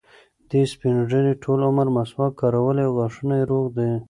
[0.49, 3.91] دې سپین ږیري ټول عمر مسواک کارولی او غاښونه یې روغ دي.